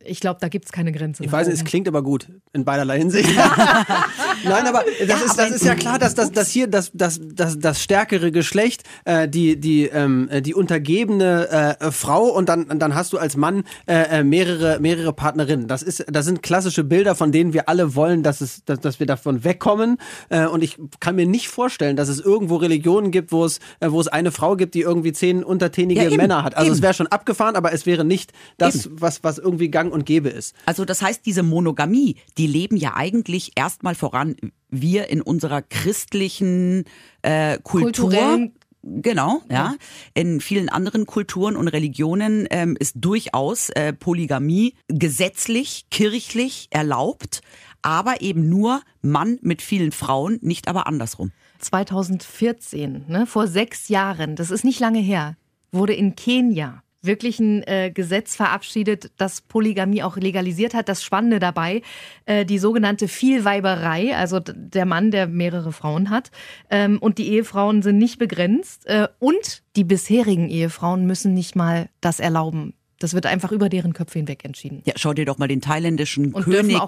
[0.04, 1.24] Ich glaube, da gibt es keine Grenze.
[1.24, 3.28] Ich weiß nicht, es klingt aber gut in beiderlei Hinsicht.
[4.44, 7.20] Nein, aber das, Ja, ist, das ist ja klar, dass das, dass hier das, das,
[7.22, 12.78] das, das stärkere Geschlecht, äh, die, die, ähm, äh, die untergebene äh, Frau und dann,
[12.78, 15.68] dann hast du als Mann äh, äh, mehrere, mehrere Partnerinnen.
[15.68, 18.98] Das, ist, das sind klassische Bilder, von denen wir alle wollen, dass, es, dass, dass
[19.00, 19.98] wir davon wegkommen.
[20.28, 23.90] Äh, und ich kann mir nicht vorstellen, dass es irgendwo Religionen gibt, wo es, äh,
[23.90, 26.56] wo es eine Frau gibt, die irgendwie zehn untertänige Ja, eben, Männer hat.
[26.56, 26.76] Also eben.
[26.76, 30.28] es wäre schon abgefahren, aber es wäre nicht das, was, was irgendwie gang und gäbe
[30.28, 30.54] ist.
[30.66, 34.36] Also das heißt, diese Monogamie, die leben ja eigentlich erstmal voran
[34.68, 36.84] wir in unserer christlichen
[37.22, 38.08] äh, Kultur.
[38.10, 38.52] Kulturellen-
[38.84, 39.76] Genau, ja.
[40.12, 47.42] In vielen anderen Kulturen und Religionen ähm, ist durchaus äh, Polygamie gesetzlich, kirchlich erlaubt,
[47.82, 51.30] aber eben nur Mann mit vielen Frauen, nicht aber andersrum.
[51.60, 55.36] 2014, ne, vor sechs Jahren, das ist nicht lange her,
[55.70, 60.88] wurde in Kenia wirklich ein äh, Gesetz verabschiedet, das Polygamie auch legalisiert hat.
[60.88, 61.82] Das Spannende dabei,
[62.26, 66.30] äh, die sogenannte Vielweiberei, also der Mann, der mehrere Frauen hat.
[66.70, 68.86] Ähm, und die Ehefrauen sind nicht begrenzt.
[68.86, 72.74] Äh, und die bisherigen Ehefrauen müssen nicht mal das erlauben.
[73.02, 74.82] Das wird einfach über deren Köpfe hinweg entschieden.
[74.84, 76.78] Ja, schau dir doch mal den thailändischen Und König.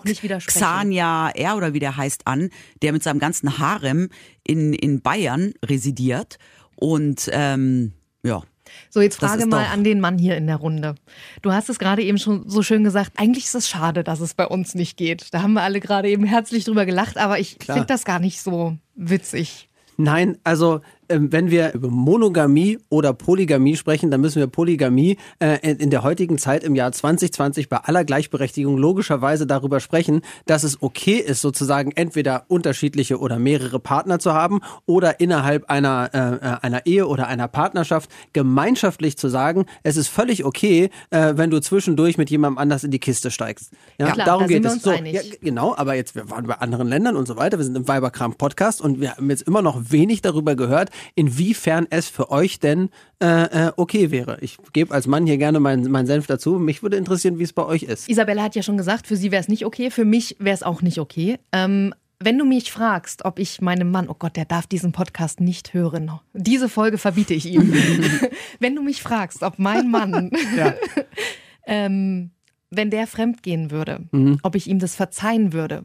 [0.46, 2.50] Xania R oder wie der heißt an,
[2.83, 4.11] der mit seinem ganzen Harem
[4.44, 6.38] in, in Bayern residiert.
[6.77, 8.44] Und ähm, ja,
[8.91, 10.95] So, jetzt frage mal an den Mann hier in der Runde.
[11.43, 14.35] Du hast es gerade eben schon so schön gesagt, eigentlich ist es schade, dass es
[14.35, 15.33] bei uns nicht geht.
[15.33, 18.41] Da haben wir alle gerade eben herzlich drüber gelacht, aber ich finde das gar nicht
[18.41, 19.69] so witzig.
[19.97, 25.90] Nein, also wenn wir über Monogamie oder Polygamie sprechen, dann müssen wir Polygamie äh, in,
[25.90, 31.17] der heutigen Zeit im Jahr 2020 bei aller Gleichberechtigung logischerweise darüber sprechen, dass es okay
[31.17, 37.07] ist, sozusagen entweder unterschiedliche oder mehrere Partner zu haben oder innerhalb einer, äh, einer Ehe
[37.07, 42.31] oder einer Partnerschaft gemeinschaftlich zu sagen, es ist völlig okay, äh, wenn du zwischendurch mit
[42.31, 43.73] jemandem anders in die Kiste steigst.
[43.99, 44.83] Ja, Klar, darum da geht es.
[44.83, 47.77] So, ja, Genau, aber jetzt, wir waren bei anderen Ländern und so weiter, wir sind
[47.77, 52.59] im Weiberkram-Podcast und wir haben jetzt immer noch wenig darüber gehört, inwiefern es für euch
[52.59, 54.39] denn äh, äh, okay wäre.
[54.41, 56.59] Ich gebe als Mann hier gerne meinen mein Senf dazu.
[56.59, 58.09] Mich würde interessieren, wie es bei euch ist.
[58.09, 60.63] Isabella hat ja schon gesagt, für sie wäre es nicht okay, für mich wäre es
[60.63, 61.39] auch nicht okay.
[61.53, 65.41] Ähm, wenn du mich fragst, ob ich meinem Mann, oh Gott, der darf diesen Podcast
[65.41, 66.11] nicht hören.
[66.33, 67.73] Diese Folge verbiete ich ihm.
[68.61, 70.31] wenn du mich fragst, ob mein Mann,
[71.67, 72.31] ähm,
[72.71, 74.09] wenn der fremdgehen würde,
[74.43, 75.85] ob ich ihm das verzeihen würde.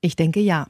[0.00, 0.68] Ich denke ja.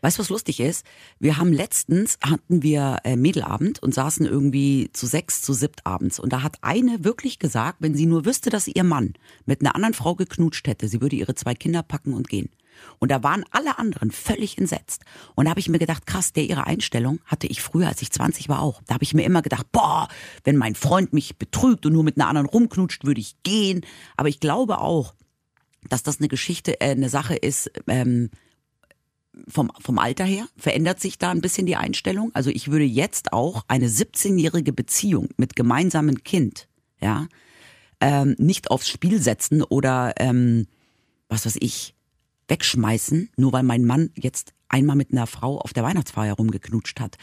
[0.00, 0.84] Weißt du, was lustig ist?
[1.18, 6.18] Wir haben letztens, hatten wir äh, Mädelabend und saßen irgendwie zu sechs, zu siebt abends.
[6.18, 9.14] Und da hat eine wirklich gesagt, wenn sie nur wüsste, dass ihr Mann
[9.46, 12.50] mit einer anderen Frau geknutscht hätte, sie würde ihre zwei Kinder packen und gehen.
[12.98, 15.04] Und da waren alle anderen völlig entsetzt.
[15.34, 18.10] Und da habe ich mir gedacht, krass, der ihre Einstellung hatte ich früher, als ich
[18.10, 18.82] 20 war auch.
[18.86, 20.08] Da habe ich mir immer gedacht, boah,
[20.44, 23.82] wenn mein Freund mich betrügt und nur mit einer anderen rumknutscht, würde ich gehen.
[24.16, 25.14] Aber ich glaube auch,
[25.88, 28.30] dass das eine Geschichte, äh, eine Sache ist, ähm,
[29.48, 32.30] vom, vom Alter her verändert sich da ein bisschen die Einstellung.
[32.34, 36.68] Also ich würde jetzt auch eine 17-jährige Beziehung mit gemeinsamen Kind,
[37.00, 37.26] ja,
[38.00, 40.66] ähm, nicht aufs Spiel setzen oder ähm,
[41.28, 41.94] was weiß ich,
[42.48, 47.16] wegschmeißen, nur weil mein Mann jetzt einmal mit einer Frau auf der Weihnachtsfeier rumgeknutscht hat.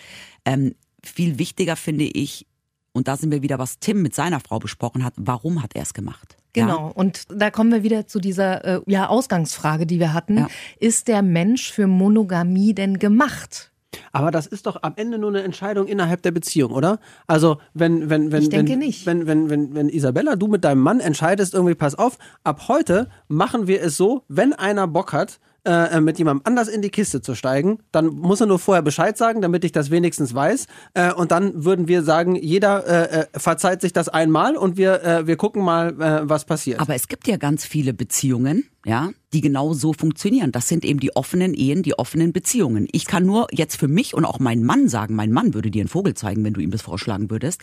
[0.46, 2.48] Ähm, viel wichtiger finde ich,
[2.94, 5.84] und da sind wir wieder, was Tim mit seiner Frau besprochen hat, warum hat er
[5.84, 6.38] es gemacht?
[6.56, 6.66] Ja?
[6.66, 6.92] Genau.
[6.94, 10.38] Und da kommen wir wieder zu dieser äh, ja, Ausgangsfrage, die wir hatten.
[10.38, 10.48] Ja.
[10.80, 13.72] Ist der Mensch für Monogamie denn gemacht?
[14.12, 17.00] Aber das ist doch am Ende nur eine Entscheidung innerhalb der Beziehung, oder?
[17.28, 18.68] Also, wenn, wenn, wenn, wenn.
[19.06, 23.10] Wenn, wenn, wenn, wenn Isabella, du mit deinem Mann entscheidest, irgendwie, pass auf, ab heute
[23.28, 27.22] machen wir es so, wenn einer Bock hat, äh, mit jemandem anders in die Kiste
[27.22, 30.66] zu steigen, dann muss er nur vorher Bescheid sagen, damit ich das wenigstens weiß.
[30.94, 35.04] Äh, und dann würden wir sagen, jeder äh, äh, verzeiht sich das einmal und wir,
[35.04, 36.80] äh, wir gucken mal, äh, was passiert.
[36.80, 40.52] Aber es gibt ja ganz viele Beziehungen, ja, die genau so funktionieren.
[40.52, 42.88] Das sind eben die offenen Ehen, die offenen Beziehungen.
[42.92, 45.82] Ich kann nur jetzt für mich und auch meinen Mann sagen, mein Mann würde dir
[45.82, 47.62] einen Vogel zeigen, wenn du ihm das vorschlagen würdest.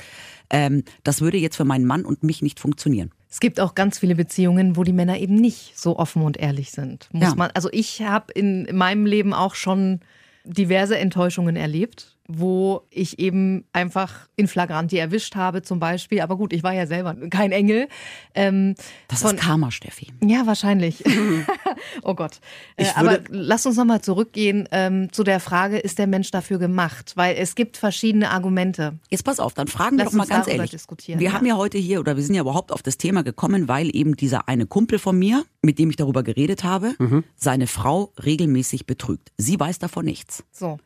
[0.50, 3.10] Ähm, das würde jetzt für meinen Mann und mich nicht funktionieren.
[3.30, 6.70] Es gibt auch ganz viele Beziehungen, wo die Männer eben nicht so offen und ehrlich
[6.70, 7.08] sind.
[7.12, 7.34] Muss Ja.
[7.34, 10.00] man, also ich habe in meinem Leben auch schon
[10.44, 16.20] diverse Enttäuschungen erlebt, wo ich eben einfach in Flagranti erwischt habe zum Beispiel.
[16.20, 17.88] Aber gut, ich war ja selber kein Engel.
[18.34, 18.74] Ähm,
[19.08, 20.08] Das von- ist Karma, Steffi.
[20.22, 21.02] Ja, wahrscheinlich.
[22.02, 22.40] oh Gott.
[22.76, 27.12] Äh, aber lass uns nochmal zurückgehen ähm, zu der Frage, ist der Mensch dafür gemacht?
[27.16, 28.98] Weil es gibt verschiedene Argumente.
[29.08, 30.70] Jetzt pass auf, dann fragen wir Lass doch mal uns ganz darüber ehrlich.
[30.72, 31.32] diskutieren, wir ja.
[31.32, 34.16] haben ja heute hier, oder wir sind ja überhaupt auf das Thema gekommen, weil eben
[34.16, 37.24] dieser eine Kumpel von mir, mit dem ich darüber geredet habe, Mhm.
[37.36, 39.32] seine Frau regelmäßig betrügt.
[39.38, 40.44] Sie weiß davon nichts.
[40.52, 40.78] So,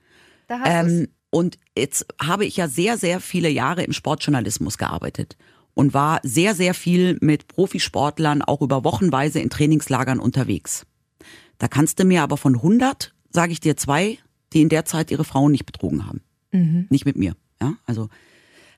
[0.47, 4.77] da hast du Ähm, und jetzt habe ich ja sehr, sehr viele Jahre im Sportjournalismus
[4.77, 5.39] gearbeitet
[5.73, 10.85] und war sehr, sehr viel mit Profisportlern auch über Wochenweise in Trainingslagern unterwegs.
[11.57, 14.19] Da kannst du mir aber von 100, sage ich dir zwei,
[14.53, 16.21] die in der Zeit ihre Frauen nicht betrogen haben.
[16.91, 17.35] Nicht mit mir.
[17.63, 18.11] Ja, also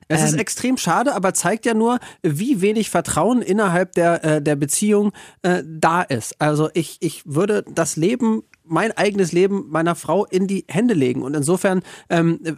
[0.07, 4.41] Es ist Ähm, extrem schade, aber zeigt ja nur, wie wenig Vertrauen innerhalb der, äh,
[4.41, 6.39] der Beziehung äh, da ist.
[6.39, 11.23] Also ich, ich würde das Leben, mein eigenes Leben meiner Frau in die Hände legen.
[11.23, 12.53] Und insofern ähm, äh,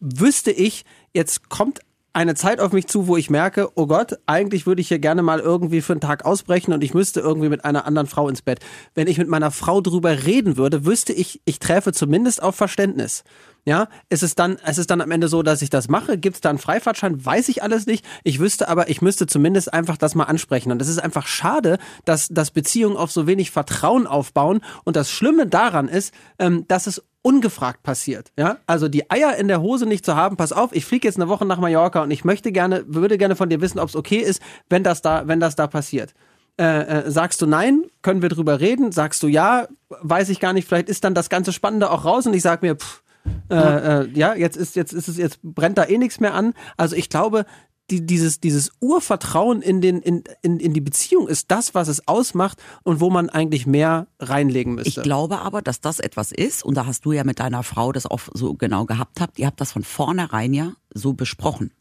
[0.00, 1.80] wüsste ich, jetzt kommt
[2.12, 5.22] eine Zeit auf mich zu, wo ich merke, oh Gott, eigentlich würde ich hier gerne
[5.22, 8.42] mal irgendwie für einen Tag ausbrechen und ich müsste irgendwie mit einer anderen Frau ins
[8.42, 8.60] Bett.
[8.94, 13.22] Wenn ich mit meiner Frau drüber reden würde, wüsste ich, ich treffe zumindest auf Verständnis.
[13.66, 16.16] Ja, ist es dann, ist es dann am Ende so, dass ich das mache?
[16.16, 17.24] Gibt es da einen Freifahrtschein?
[17.24, 18.06] Weiß ich alles nicht.
[18.24, 20.72] Ich wüsste aber, ich müsste zumindest einfach das mal ansprechen.
[20.72, 24.60] Und es ist einfach schade, dass, dass Beziehungen auf so wenig Vertrauen aufbauen.
[24.84, 28.32] Und das Schlimme daran ist, ähm, dass es ungefragt passiert.
[28.38, 30.36] Ja, also die Eier in der Hose nicht zu haben.
[30.36, 33.36] Pass auf, ich fliege jetzt eine Woche nach Mallorca und ich möchte gerne, würde gerne
[33.36, 36.14] von dir wissen, ob es okay ist, wenn das da, wenn das da passiert.
[36.58, 38.92] Äh, äh, sagst du nein, können wir drüber reden.
[38.92, 40.68] Sagst du ja, weiß ich gar nicht.
[40.68, 43.02] Vielleicht ist dann das ganze Spannende auch raus und ich sag mir, pff,
[43.50, 43.54] äh,
[44.02, 46.54] äh, ja, jetzt ist jetzt ist es jetzt brennt da eh nichts mehr an.
[46.76, 47.44] Also ich glaube,
[47.90, 52.06] die, dieses, dieses Urvertrauen in, den, in, in, in die Beziehung ist das, was es
[52.06, 55.00] ausmacht und wo man eigentlich mehr reinlegen müsste.
[55.00, 57.92] Ich glaube aber, dass das etwas ist, und da hast du ja mit deiner Frau
[57.92, 61.72] das auch so genau gehabt habt, ihr habt das von vornherein ja so besprochen.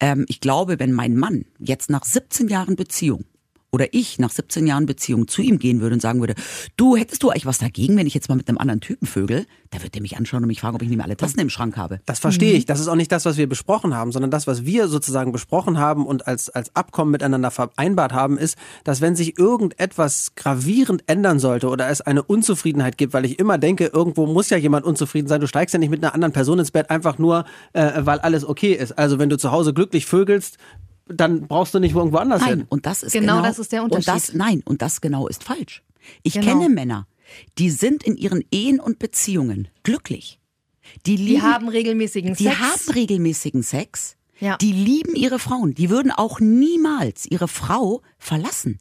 [0.00, 3.24] Ähm, ich glaube, wenn mein Mann jetzt nach 17 Jahren Beziehung
[3.74, 6.34] oder ich nach 17 Jahren Beziehung zu ihm gehen würde und sagen würde,
[6.76, 9.46] du, hättest du eigentlich was dagegen, wenn ich jetzt mal mit einem anderen Typen vögel?
[9.70, 11.50] Da würde er mich anschauen und mich fragen, ob ich nicht mehr alle Tassen im
[11.50, 12.00] Schrank habe.
[12.06, 12.66] Das verstehe ich.
[12.66, 15.78] Das ist auch nicht das, was wir besprochen haben, sondern das, was wir sozusagen besprochen
[15.78, 21.40] haben und als, als Abkommen miteinander vereinbart haben, ist, dass wenn sich irgendetwas gravierend ändern
[21.40, 25.26] sollte oder es eine Unzufriedenheit gibt, weil ich immer denke, irgendwo muss ja jemand unzufrieden
[25.26, 25.40] sein.
[25.40, 28.46] Du steigst ja nicht mit einer anderen Person ins Bett einfach nur, äh, weil alles
[28.46, 28.96] okay ist.
[28.96, 30.58] Also wenn du zu Hause glücklich vögelst,
[31.06, 32.66] dann brauchst du nicht irgendwo anders Nein, hin.
[32.68, 34.28] und das ist Genau genau, das ist der Und Unterschied.
[34.28, 35.82] das, nein, und das genau ist falsch.
[36.22, 36.46] Ich Genau.
[36.46, 37.06] kenne Männer,
[37.58, 40.38] die sind in ihren Ehen und Beziehungen glücklich.
[41.06, 42.58] Die, Die lieben, haben regelmäßigen die Sex.
[42.58, 44.16] haben regelmäßigen Sex.
[44.40, 44.56] Ja.
[44.58, 45.74] Die lieben ihre Frauen.
[45.74, 48.78] Die würden auch niemals ihre Frau verlassen.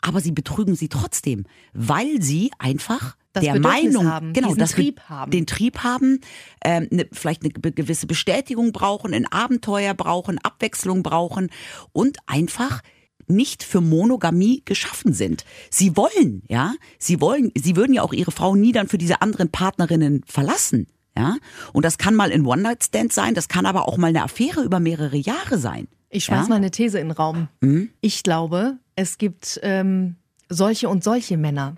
[0.00, 4.58] Aber sie betrügen sie trotzdem, weil sie einfach Das der Bedürfnis Meinung, haben, genau, diesen
[4.60, 5.30] das Trieb haben.
[5.30, 6.20] den Trieb haben,
[6.64, 11.50] ähm, ne, vielleicht eine gewisse Bestätigung brauchen, ein Abenteuer brauchen, Abwechslung brauchen
[11.92, 12.80] und einfach
[13.28, 15.44] nicht für Monogamie geschaffen sind.
[15.70, 19.20] Sie wollen, ja, sie wollen, sie würden ja auch ihre Frau nie dann für diese
[19.20, 21.36] anderen Partnerinnen verlassen, ja.
[21.74, 24.80] Und das kann mal ein One-Night-Stand sein, das kann aber auch mal eine Affäre über
[24.80, 25.88] mehrere Jahre sein.
[26.08, 26.48] Ich schmeiß Ja?
[26.48, 27.48] mal eine These in den Raum.
[28.00, 30.16] Ich glaube, es gibt ähm,
[30.48, 31.76] solche und solche Männer.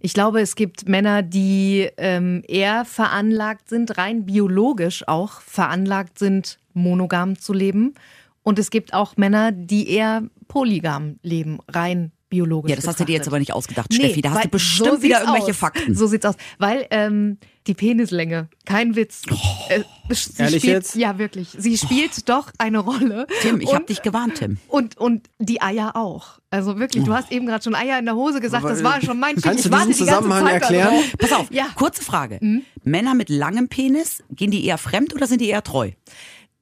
[0.00, 6.58] Ich glaube, es gibt Männer, die ähm, eher veranlagt sind, rein biologisch auch veranlagt sind,
[6.74, 7.94] monogam zu leben.
[8.42, 12.70] Und es gibt auch Männer, die eher polygam leben, rein biologisch.
[12.70, 13.32] Ja, das hast du dir jetzt betrachtet.
[13.32, 14.22] aber nicht ausgedacht, Nee, Steffi.
[14.22, 15.56] Da hast du bestimmt so wieder irgendwelche aus.
[15.56, 15.94] Fakten.
[15.94, 16.34] So sieht's aus.
[16.58, 19.22] Weil ähm, die Penislänge, kein Witz.
[19.68, 20.94] Äh, sie Ehrlich spielt, jetzt?
[20.96, 21.50] Ja, wirklich.
[21.56, 23.26] Sie spielt doch eine Rolle.
[23.42, 24.56] Tim, ich Und- hab dich gewarnt, Tim.
[24.68, 26.40] und, und die Eier auch.
[26.50, 29.18] Also wirklich, du hast eben gerade schon Eier in der Hose gesagt, das war schon
[29.20, 29.36] mein.
[29.36, 30.88] Kannst du Ich warte diesen die Zusammenhang Zeit erklären?
[30.88, 31.12] darauf.
[31.18, 31.66] Pass auf, Ja.
[31.76, 32.40] kurze Frage.
[32.82, 35.90] Männer mit langem Penis, gehen die eher fremd oder sind die eher treu?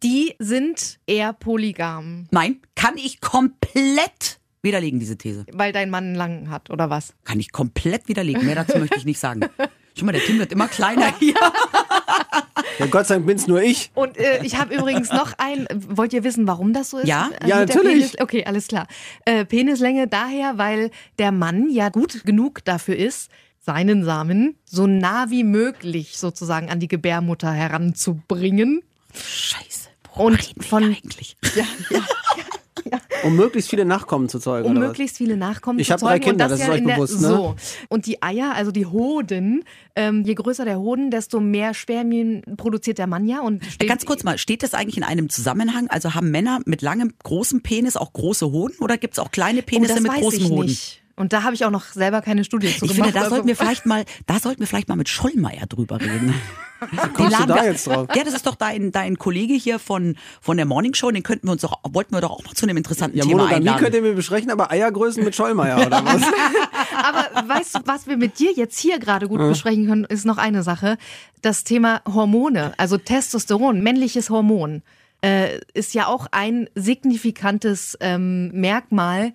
[0.02, 5.46] Die sind eher polygam, Nein, kann ich komplett widerlegen, diese These.
[5.53, 7.14] weil dein Mann einen langen hat, oder was?
[7.25, 8.44] Kann ich komplett widerlegen.
[8.44, 9.40] Mehr dazu möchte ich nicht sagen.
[9.99, 11.35] Schau mal, der Tim wird immer kleiner hier.
[12.79, 13.90] Ja, Gott sei Dank bin's nur ich.
[13.94, 15.66] Und äh, ich habe übrigens noch ein.
[15.75, 17.09] Wollt ihr wissen, warum das so ist?
[17.09, 17.29] Ja?
[17.42, 18.12] Äh, Ja, natürlich.
[18.12, 18.87] Penis, okay, alles klar.
[19.25, 25.29] Äh, Penislänge daher, weil der Mann ja gut genug dafür ist, seinen Samen so nah
[25.31, 28.83] wie möglich sozusagen an die Gebärmutter heranzubringen.
[29.12, 29.88] Scheiße.
[30.14, 31.37] Worüber Und reden wir von- eigentlich?
[31.55, 32.01] Ja, ja.
[33.24, 34.66] Um möglichst viele Nachkommen zu zeugen.
[34.66, 34.88] um oder was?
[34.88, 36.24] möglichst viele Nachkommen Ich zu hab drei zeugen.
[36.24, 37.28] Kinder, und das, das ist ja euch in der, bewusst, ne?
[37.28, 37.56] So.
[37.88, 39.64] Und die Eier, also die Hoden,
[39.96, 43.40] ähm, je größer der Hoden, desto mehr Spermien produziert der Mann ja.
[43.40, 45.88] Und steht, Ganz kurz mal, steht das eigentlich in einem Zusammenhang?
[45.88, 49.61] Also haben Männer mit langem, großem Penis auch große Hoden oder gibt es auch kleine
[49.61, 50.66] oh, Penisse das mit weiß großen ich Hoden?
[50.66, 50.99] nicht.
[51.20, 53.11] Und da habe ich auch noch selber keine Studie zu Ich gemacht.
[53.11, 56.33] finde, da sollten wir vielleicht mal, da sollten wir vielleicht mal mit Schollmeier drüber reden.
[56.80, 58.09] Den kommst du da jetzt drauf?
[58.14, 61.46] Ja, das ist doch dein, dein Kollege hier von, von der Morning Show, den könnten
[61.46, 63.78] wir uns doch, wollten wir doch auch noch zu einem interessanten Ja, Thema einladen.
[63.78, 66.22] könnt ihr mir besprechen, aber Eiergrößen mit Schollmeier oder was?
[66.92, 70.38] Aber weißt du, was wir mit dir jetzt hier gerade gut besprechen können, ist noch
[70.38, 70.96] eine Sache.
[71.42, 74.83] Das Thema Hormone, also Testosteron, männliches Hormon,
[75.22, 79.33] äh, ist ja auch ein signifikantes ähm, Merkmal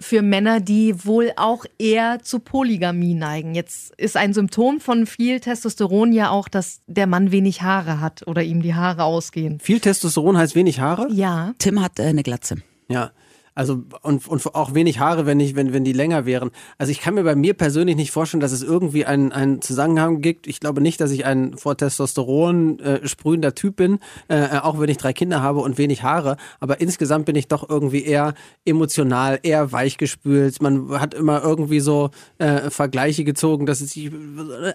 [0.00, 3.54] für Männer, die wohl auch eher zu Polygamie neigen.
[3.54, 8.26] Jetzt ist ein Symptom von viel Testosteron ja auch, dass der Mann wenig Haare hat
[8.26, 9.58] oder ihm die Haare ausgehen.
[9.60, 11.08] Viel Testosteron heißt wenig Haare?
[11.10, 11.54] Ja.
[11.58, 12.56] Tim hat äh, eine Glatze.
[12.88, 13.12] Ja.
[13.56, 16.50] Also und, und auch wenig Haare, wenn ich, wenn, wenn die länger wären.
[16.76, 20.20] Also ich kann mir bei mir persönlich nicht vorstellen, dass es irgendwie einen, einen Zusammenhang
[20.20, 20.46] gibt.
[20.46, 24.90] Ich glaube nicht, dass ich ein vor Testosteron äh, sprühender Typ bin, äh, auch wenn
[24.90, 26.36] ich drei Kinder habe und wenig Haare.
[26.60, 28.34] Aber insgesamt bin ich doch irgendwie eher
[28.66, 30.60] emotional, eher weichgespült.
[30.60, 34.10] Man hat immer irgendwie so äh, Vergleiche gezogen, dass ich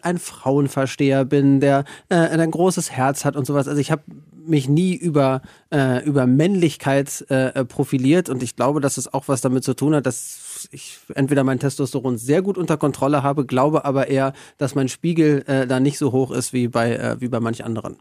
[0.02, 3.67] ein Frauenversteher bin, der äh, ein großes Herz hat und sowas.
[3.67, 4.02] Also ich habe
[4.46, 5.41] mich nie über,
[5.74, 9.96] äh, über Männlichkeit äh, profiliert und ich glaube, dass es auch was damit zu tun
[9.96, 14.76] hat, dass ich entweder mein Testosteron sehr gut unter Kontrolle habe, glaube aber eher, dass
[14.76, 17.98] mein Spiegel äh, da nicht so hoch ist wie bei, äh, wie bei manch anderen.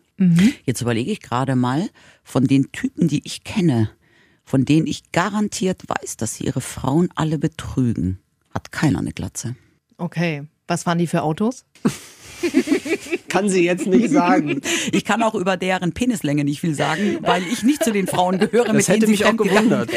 [0.64, 1.88] Jetzt überlege ich gerade mal,
[2.22, 3.90] von den Typen, die ich kenne,
[4.44, 8.18] von denen ich garantiert weiß, dass sie ihre Frauen alle betrügen,
[8.52, 9.56] hat keiner eine Glatze.
[9.96, 10.46] Okay.
[10.66, 11.64] Was fahren die für Autos?
[13.29, 14.61] Kann sie jetzt nicht sagen.
[14.92, 18.38] Ich kann auch über deren Penislänge nicht viel sagen, weil ich nicht zu den Frauen
[18.38, 19.90] gehöre, Das mit hätte denen sie mich auch gewundert.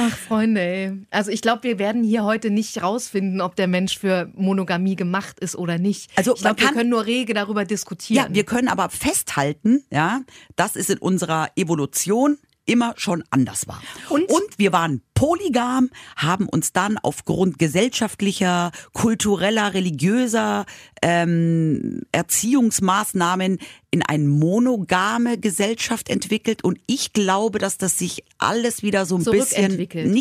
[0.00, 0.92] Ach, Freunde, ey.
[1.10, 5.38] Also ich glaube, wir werden hier heute nicht rausfinden, ob der Mensch für Monogamie gemacht
[5.40, 6.10] ist oder nicht.
[6.16, 8.26] Also ich man glaube, wir kann- können nur rege darüber diskutieren.
[8.28, 10.22] Ja, wir können aber festhalten, ja,
[10.56, 13.82] dass es in unserer Evolution immer schon anders war.
[14.08, 14.30] Und?
[14.58, 20.66] wir waren polygam, haben uns dann aufgrund gesellschaftlicher, kultureller, religiöser
[21.02, 23.58] ähm, Erziehungsmaßnahmen
[23.90, 26.62] in eine monogame Gesellschaft entwickelt.
[26.62, 29.72] Und ich glaube, dass das sich alles wieder so ein bisschen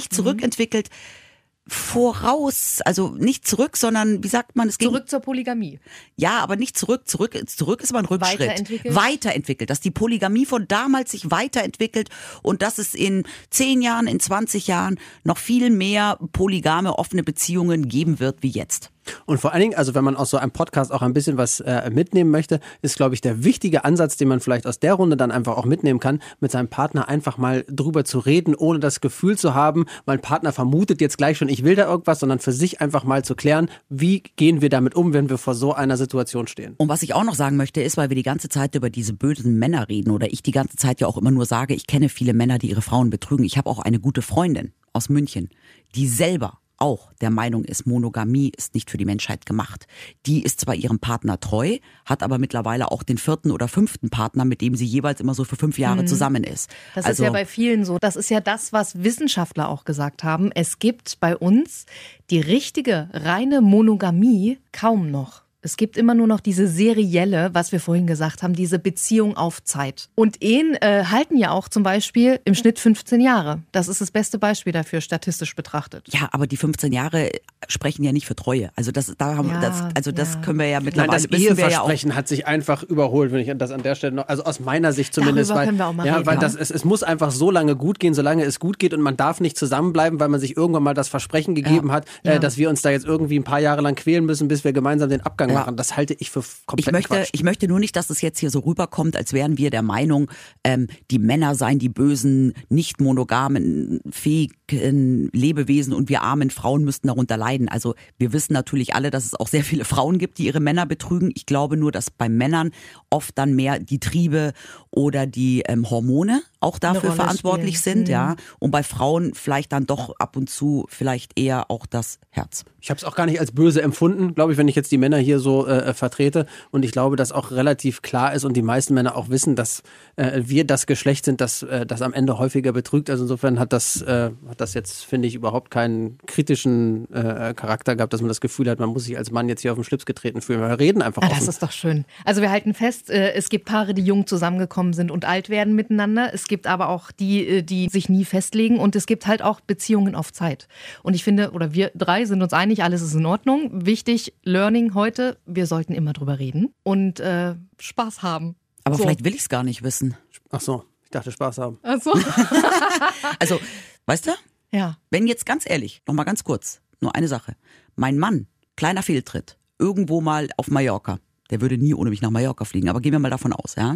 [0.09, 0.89] Zurückentwickelt.
[0.89, 1.26] Mhm.
[1.67, 5.79] Voraus, also nicht zurück, sondern wie sagt man, es ging Zurück zur Polygamie.
[6.15, 7.07] ja, aber nicht zurück.
[7.07, 8.39] Zurück, zurück ist aber ein Rückschritt.
[8.39, 8.95] Weiterentwickelt?
[8.95, 9.69] Weiterentwickelt.
[9.69, 12.09] Dass die Polygamie von damals sich weiterentwickelt
[12.41, 17.87] und dass es in zehn Jahren, in 20 Jahren noch viel mehr polygame, offene Beziehungen
[17.87, 18.91] geben wird wie jetzt.
[19.25, 21.59] Und vor allen Dingen, also wenn man aus so einem Podcast auch ein bisschen was
[21.59, 25.17] äh, mitnehmen möchte, ist, glaube ich, der wichtige Ansatz, den man vielleicht aus der Runde
[25.17, 29.01] dann einfach auch mitnehmen kann, mit seinem Partner einfach mal drüber zu reden, ohne das
[29.01, 32.51] Gefühl zu haben, mein Partner vermutet jetzt gleich schon, ich will da irgendwas, sondern für
[32.51, 35.97] sich einfach mal zu klären, wie gehen wir damit um, wenn wir vor so einer
[35.97, 36.75] Situation stehen.
[36.77, 39.13] Und was ich auch noch sagen möchte, ist, weil wir die ganze Zeit über diese
[39.13, 42.09] bösen Männer reden oder ich die ganze Zeit ja auch immer nur sage, ich kenne
[42.09, 43.43] viele Männer, die ihre Frauen betrügen.
[43.43, 45.49] Ich habe auch eine gute Freundin aus München,
[45.95, 49.87] die selber auch der Meinung ist, Monogamie ist nicht für die Menschheit gemacht.
[50.25, 54.45] Die ist zwar ihrem Partner treu, hat aber mittlerweile auch den vierten oder fünften Partner,
[54.45, 56.69] mit dem sie jeweils immer so für fünf Jahre zusammen ist.
[56.95, 57.97] Das also, ist ja bei vielen so.
[57.99, 60.51] Das ist ja das, was Wissenschaftler auch gesagt haben.
[60.51, 61.85] Es gibt bei uns
[62.29, 65.46] die richtige, reine Monogamie kaum noch.
[65.67, 69.61] Es gibt immer nur noch diese serielle, was wir vorhin gesagt haben, diese Beziehung auf
[69.65, 70.07] Zeit.
[70.15, 73.63] Und Ehen äh, halten ja auch zum Beispiel im Schnitt 15 Jahre.
[73.73, 76.07] Das ist das beste Beispiel dafür, statistisch betrachtet.
[76.13, 77.31] ja, aber die 15 Jahre
[77.67, 78.69] sprechen ja nicht für Treue.
[78.77, 80.39] Also das, da haben, Ja, das, also das ja.
[80.39, 81.69] können wir ja Nein, mittlerweile das wissen wir ja.
[81.69, 84.93] Eheversprechen hat sich einfach überholt, wenn ich das an der Stelle noch, also aus meiner
[84.93, 87.03] Sicht zumindest, Darüber weil, können wir auch mal ja, reden, weil das, es, es muss
[87.03, 90.29] einfach so lange gut gehen, solange es gut geht und man darf nicht zusammenbleiben, weil
[90.29, 92.35] man sich irgendwann mal das Versprechen gegeben hat, Ja.
[92.35, 94.71] Äh, dass wir uns da jetzt irgendwie ein paar Jahre lang quälen müssen, bis wir
[94.71, 95.56] gemeinsam den Abgang Ja.
[95.59, 95.77] Machen.
[95.77, 97.29] Das halte ich für komplett Ich möchte, Quatsch.
[97.31, 100.29] ich möchte nur nicht, dass es jetzt hier so rüberkommt, als wären wir der Meinung,
[100.63, 107.07] ähm, die Männer seien die bösen, nicht monogamen, fähigen Lebewesen und wir armen Frauen müssten
[107.07, 107.69] darunter leiden.
[107.69, 110.85] Also wir wissen natürlich alle, dass es auch sehr viele Frauen gibt, die ihre Männer
[110.85, 111.31] betrügen.
[111.35, 112.71] Ich glaube nur, dass bei Männern
[113.09, 114.53] oft dann mehr die Triebe
[114.91, 117.97] oder die ähm, Hormone auch dafür verantwortlich spielen.
[117.99, 118.35] sind, ja.
[118.59, 122.65] Und bei Frauen vielleicht dann doch ab und zu vielleicht eher auch das Herz.
[122.79, 124.97] Ich habe es auch gar nicht als böse empfunden, glaube ich, wenn ich jetzt die
[124.97, 126.45] Männer hier so äh, vertrete.
[126.71, 129.83] Und ich glaube, dass auch relativ klar ist und die meisten Männer auch wissen, dass
[130.15, 133.09] äh, wir das Geschlecht sind, das, äh, das am Ende häufiger betrügt.
[133.09, 137.95] Also insofern hat das, äh, hat das jetzt, finde ich, überhaupt keinen kritischen äh, Charakter
[137.95, 139.83] gehabt, dass man das Gefühl hat, man muss sich als Mann jetzt hier auf den
[139.83, 140.61] Schlips getreten fühlen.
[140.61, 141.39] Wir reden einfach Ah, offen.
[141.39, 142.05] das ist doch schön.
[142.25, 145.75] Also wir halten fest, äh, es gibt Paare, die jung zusammengekommen sind und alt werden
[145.75, 146.33] miteinander.
[146.33, 149.59] Es gibt aber auch die, äh, die sich nie festlegen und es gibt halt auch
[149.61, 150.67] Beziehungen auf Zeit.
[151.03, 153.85] Und ich finde, oder wir drei sind uns einig, alles ist in Ordnung.
[153.85, 158.55] Wichtig, Learning heute, wir sollten immer drüber reden und äh, Spaß haben.
[158.83, 159.03] Aber So.
[159.03, 160.15] vielleicht will ich es gar nicht wissen.
[160.49, 161.77] Ach so, ich dachte Spaß haben.
[161.83, 162.13] Also,
[163.39, 163.59] Also,
[164.05, 164.31] weißt du?
[164.71, 164.97] ja.
[165.09, 167.55] Wenn jetzt ganz ehrlich, noch mal ganz kurz, nur eine Sache.
[167.95, 171.19] Mein Mann, kleiner Fehltritt, irgendwo mal auf Mallorca.
[171.49, 173.95] Der würde nie ohne mich nach Mallorca fliegen, aber gehen wir mal davon aus, ja.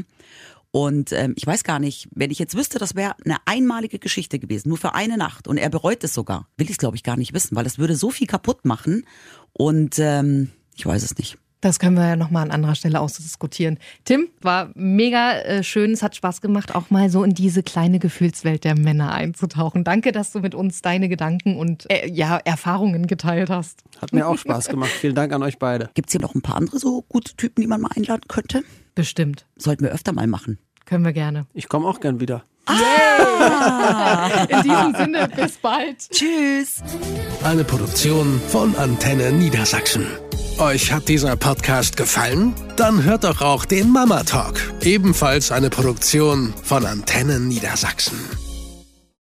[0.72, 4.40] Und ähm, ich weiß gar nicht, wenn ich jetzt wüsste, das wäre eine einmalige Geschichte
[4.40, 5.48] gewesen, nur für eine Nacht.
[5.48, 7.78] Und er bereut es sogar, will ich es glaube ich gar nicht wissen, weil das
[7.78, 9.06] würde so viel kaputt machen.
[9.52, 11.38] Und ähm, ich weiß es nicht.
[11.62, 13.78] Das können wir ja nochmal an anderer Stelle ausdiskutieren.
[14.04, 15.92] Tim, war mega äh, schön.
[15.92, 19.84] Es hat Spaß gemacht, auch mal so in diese kleine Gefühlswelt der Männer einzutauchen.
[19.84, 23.84] Danke, dass du mit uns deine Gedanken und äh, ja, Erfahrungen geteilt hast.
[24.02, 24.90] Hat mir auch Spaß gemacht.
[24.90, 25.92] Vielen Dank an euch beide.
[25.94, 28.64] Gibt's hier noch ein paar andere so gute Typen, die man mal einladen könnte?
[28.96, 29.46] Bestimmt.
[29.56, 30.58] Sollten wir öfter mal machen.
[30.86, 31.46] Können wir gerne.
[31.54, 32.44] Ich komme auch gern wieder.
[34.50, 36.10] In diesem Sinne, bis bald.
[36.10, 36.82] Tschüss!
[37.44, 40.08] Eine Produktion von Antenne Niedersachsen.
[40.60, 42.54] Euch hat dieser Podcast gefallen?
[42.76, 48.20] Dann hört doch auch den Mama Talk, ebenfalls eine Produktion von Antenne Niedersachsen.